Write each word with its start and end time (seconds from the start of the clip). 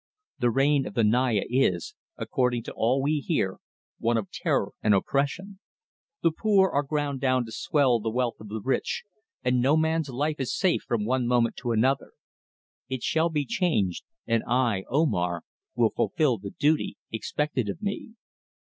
The 0.39 0.49
reign 0.49 0.87
of 0.87 0.95
the 0.95 1.03
Naya 1.03 1.43
is, 1.47 1.93
according 2.17 2.63
to 2.63 2.73
all 2.73 3.03
we 3.03 3.19
hear, 3.19 3.57
one 3.99 4.17
of 4.17 4.31
terror 4.31 4.71
and 4.81 4.95
oppression. 4.95 5.59
The 6.23 6.31
poor 6.31 6.71
are 6.71 6.81
ground 6.81 7.21
down 7.21 7.45
to 7.45 7.51
swell 7.51 7.99
the 7.99 8.09
wealth 8.09 8.37
of 8.39 8.47
the 8.47 8.61
rich, 8.63 9.03
and 9.43 9.61
no 9.61 9.77
man's 9.77 10.09
life 10.09 10.39
is 10.39 10.57
safe 10.57 10.81
from 10.87 11.05
one 11.05 11.27
moment 11.27 11.55
to 11.57 11.71
another. 11.71 12.13
It 12.89 13.03
shall 13.03 13.29
be 13.29 13.45
changed, 13.45 14.03
and 14.25 14.43
I, 14.47 14.85
Omar, 14.89 15.43
will 15.75 15.91
fulfil 15.91 16.39
the 16.39 16.49
duty 16.49 16.97
expected 17.11 17.69
of 17.69 17.79
me." 17.83 18.13